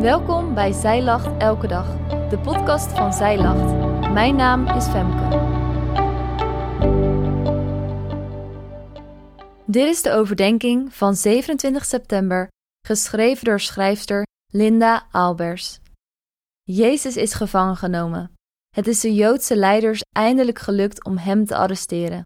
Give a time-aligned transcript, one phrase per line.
[0.00, 1.96] Welkom bij Zij Lacht Elke Dag,
[2.28, 3.72] de podcast van Zij Lacht.
[4.12, 5.28] Mijn naam is Femke.
[9.66, 12.48] Dit is de overdenking van 27 september,
[12.86, 15.78] geschreven door schrijfster Linda Albers.
[16.62, 18.32] Jezus is gevangen genomen.
[18.68, 22.22] Het is de Joodse leiders eindelijk gelukt om hem te arresteren.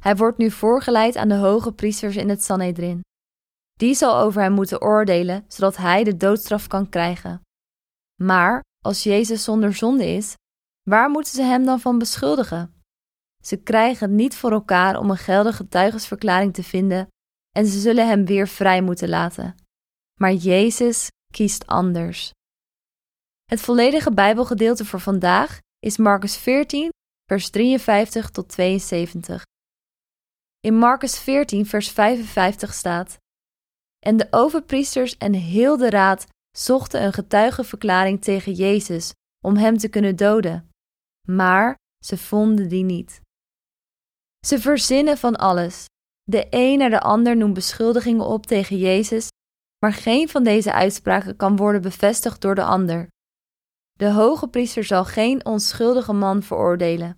[0.00, 3.00] Hij wordt nu voorgeleid aan de hoge priesters in het Sanhedrin.
[3.78, 7.42] Die zal over hem moeten oordelen, zodat hij de doodstraf kan krijgen.
[8.22, 10.34] Maar als Jezus zonder zonde is,
[10.82, 12.82] waar moeten ze hem dan van beschuldigen?
[13.42, 17.08] Ze krijgen het niet voor elkaar om een geldige getuigenisverklaring te vinden
[17.56, 19.54] en ze zullen hem weer vrij moeten laten.
[20.20, 22.30] Maar Jezus kiest anders.
[23.44, 26.90] Het volledige Bijbelgedeelte voor vandaag is Marcus 14,
[27.24, 29.42] vers 53 tot 72.
[30.60, 33.18] In Marcus 14, vers 55 staat:
[34.06, 36.26] En de overpriesters en heel de raad
[36.56, 39.12] zochten een getuigenverklaring tegen Jezus
[39.44, 40.70] om hem te kunnen doden,
[41.26, 43.20] maar ze vonden die niet.
[44.46, 45.84] Ze verzinnen van alles.
[46.22, 49.28] De een naar de ander noemt beschuldigingen op tegen Jezus,
[49.78, 53.08] maar geen van deze uitspraken kan worden bevestigd door de ander.
[53.92, 57.16] De hoge priester zal geen onschuldige man veroordelen.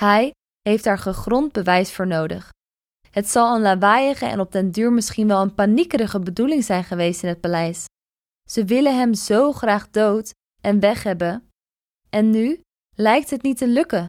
[0.00, 2.50] Hij heeft daar gegrond bewijs voor nodig.
[3.16, 7.22] Het zal een lawaaiige en op den duur misschien wel een paniekerige bedoeling zijn geweest
[7.22, 7.84] in het paleis.
[8.50, 11.48] Ze willen hem zo graag dood en weg hebben.
[12.10, 12.60] En nu
[12.94, 14.06] lijkt het niet te lukken.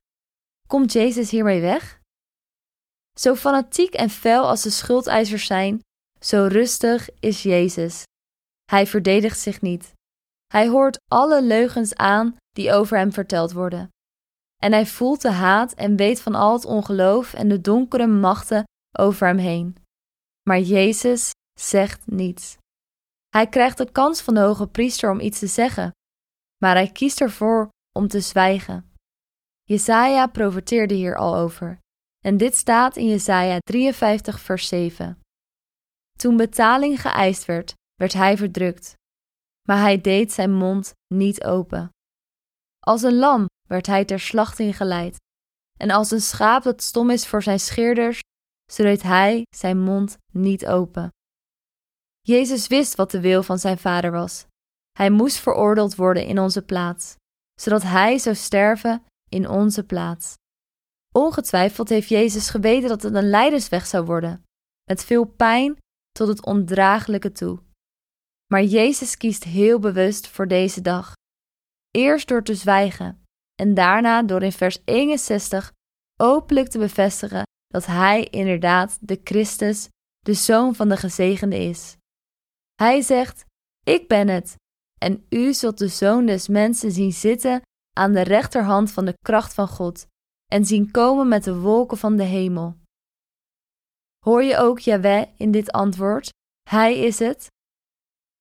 [0.68, 2.00] Komt Jezus hiermee weg?
[3.20, 5.80] Zo fanatiek en fel als de schuldeisers zijn,
[6.20, 8.04] zo rustig is Jezus.
[8.72, 9.94] Hij verdedigt zich niet.
[10.48, 13.90] Hij hoort alle leugens aan die over hem verteld worden.
[14.64, 18.64] En hij voelt de haat en weet van al het ongeloof en de donkere machten
[18.92, 19.76] over hem heen.
[20.50, 22.58] Maar Jezus zegt niets.
[23.30, 25.92] Hij krijgt de kans van de hoge priester om iets te zeggen,
[26.58, 28.92] maar hij kiest ervoor om te zwijgen.
[29.64, 31.80] Jesaja profeteerde hier al over,
[32.26, 35.20] en dit staat in Jesaja 53 vers 7.
[36.18, 38.94] Toen betaling geëist werd, werd hij verdrukt,
[39.68, 41.90] maar hij deed zijn mond niet open.
[42.80, 45.18] Als een lam werd hij ter slachting geleid,
[45.80, 48.20] en als een schaap dat stom is voor zijn scheerders,
[48.72, 51.10] zo deed hij zijn mond niet open.
[52.22, 54.46] Jezus wist wat de wil van zijn vader was.
[54.92, 57.16] Hij moest veroordeeld worden in onze plaats,
[57.60, 60.34] zodat hij zou sterven in onze plaats.
[61.16, 64.44] Ongetwijfeld heeft Jezus geweten dat het een leidersweg zou worden,
[64.84, 65.78] met veel pijn
[66.12, 67.60] tot het ondraaglijke toe.
[68.48, 71.14] Maar Jezus kiest heel bewust voor deze dag.
[71.92, 73.24] Eerst door te zwijgen
[73.56, 75.74] en daarna door in vers 61
[76.22, 79.90] openlijk te bevestigen dat Hij inderdaad de Christus,
[80.20, 81.98] de Zoon van de Gezegende is.
[82.76, 83.46] Hij zegt:
[83.84, 84.56] Ik ben het,
[85.00, 87.62] en u zult de Zoon des Mensen zien zitten
[87.94, 90.08] aan de rechterhand van de kracht van God
[90.52, 92.76] en zien komen met de wolken van de hemel.
[94.26, 96.30] Hoor je ook Jahweh in dit antwoord?
[96.70, 97.48] Hij is het.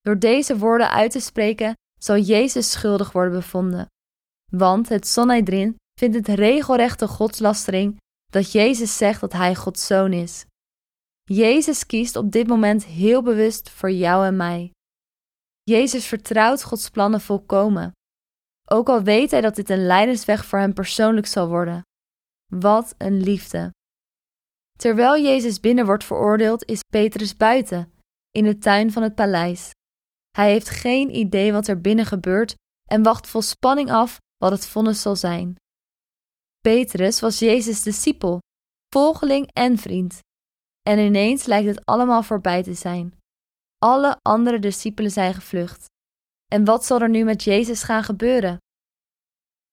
[0.00, 3.86] Door deze woorden uit te spreken zal Jezus schuldig worden bevonden.
[4.50, 7.96] Want het Sanhedrin vindt het regelrechte godslastering
[8.36, 10.46] dat Jezus zegt dat Hij Gods zoon is.
[11.24, 14.70] Jezus kiest op dit moment heel bewust voor jou en mij.
[15.62, 17.92] Jezus vertrouwt Gods plannen volkomen.
[18.68, 21.82] Ook al weet hij dat dit een lijdensweg voor hem persoonlijk zal worden.
[22.46, 23.70] Wat een liefde.
[24.78, 27.92] Terwijl Jezus binnen wordt veroordeeld, is Petrus buiten,
[28.30, 29.70] in de tuin van het paleis.
[30.30, 32.54] Hij heeft geen idee wat er binnen gebeurt
[32.90, 35.56] en wacht vol spanning af wat het vonnis zal zijn.
[36.66, 38.38] Petrus was Jezus' discipel,
[38.88, 40.18] volgeling en vriend.
[40.82, 43.18] En ineens lijkt het allemaal voorbij te zijn.
[43.78, 45.84] Alle andere discipelen zijn gevlucht.
[46.52, 48.56] En wat zal er nu met Jezus gaan gebeuren?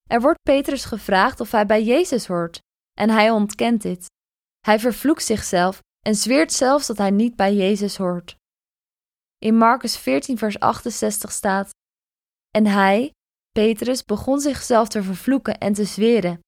[0.09, 2.59] Er wordt Petrus gevraagd of hij bij Jezus hoort,
[2.99, 4.05] en hij ontkent dit.
[4.59, 8.35] Hij vervloekt zichzelf en zweert zelfs dat hij niet bij Jezus hoort.
[9.37, 11.69] In Marcus 14, vers 68 staat:
[12.51, 13.11] En hij,
[13.51, 16.42] Petrus, begon zichzelf te vervloeken en te zweren: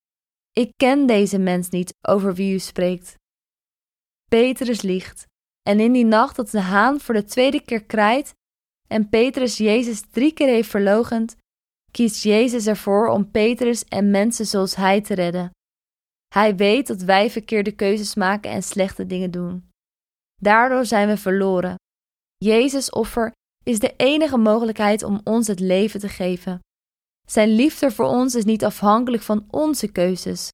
[0.59, 3.15] Ik ken deze mens niet over wie u spreekt.
[4.29, 5.25] Petrus liegt,
[5.61, 8.33] en in die nacht dat de haan voor de tweede keer kraait
[8.87, 11.35] en Petrus Jezus drie keer heeft verlogend,
[11.91, 15.49] kiest Jezus ervoor om Petrus en mensen zoals hij te redden.
[16.33, 19.69] Hij weet dat wij verkeerde keuzes maken en slechte dingen doen.
[20.35, 21.75] Daardoor zijn we verloren.
[22.37, 23.31] Jezus' offer
[23.63, 26.59] is de enige mogelijkheid om ons het leven te geven.
[27.25, 30.49] Zijn liefde voor ons is niet afhankelijk van onze keuzes.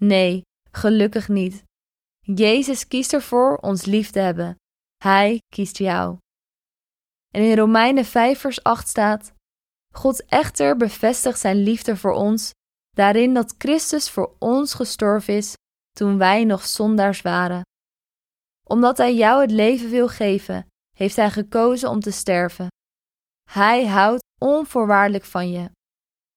[0.00, 1.62] Nee, gelukkig niet.
[2.20, 4.56] Jezus kiest ervoor ons lief te hebben.
[4.96, 6.18] Hij kiest jou.
[7.34, 9.32] En in Romeinen 5 vers 8 staat:
[9.94, 12.50] God echter bevestigt zijn liefde voor ons
[12.90, 15.54] daarin dat Christus voor ons gestorven is
[15.90, 17.62] toen wij nog zondaars waren.
[18.66, 20.66] Omdat Hij jou het leven wil geven,
[20.96, 22.66] heeft Hij gekozen om te sterven.
[23.50, 25.70] Hij houdt onvoorwaardelijk van je.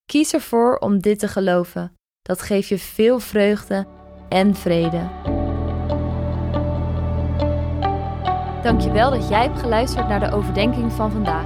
[0.05, 1.97] Kies ervoor om dit te geloven.
[2.21, 3.85] Dat geeft je veel vreugde
[4.29, 5.09] en vrede.
[8.63, 11.45] Dankjewel dat jij hebt geluisterd naar de overdenking van vandaag.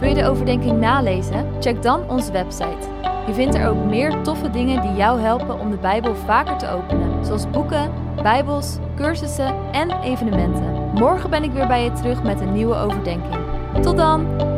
[0.00, 1.62] Wil je de overdenking nalezen?
[1.62, 2.88] Check dan onze website.
[3.26, 6.68] Je vindt er ook meer toffe dingen die jou helpen om de Bijbel vaker te
[6.68, 10.90] openen, zoals boeken, Bijbels, cursussen en evenementen.
[10.94, 13.34] Morgen ben ik weer bij je terug met een nieuwe overdenking.
[13.82, 14.55] Tot dan!